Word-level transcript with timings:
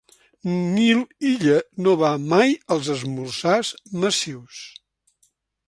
Nil 0.75 1.01
Illa 1.31 1.57
no 1.87 1.93
va 2.03 2.09
mai 2.33 2.55
als 2.77 2.89
esmorzars 2.95 3.73
massius. 4.05 4.65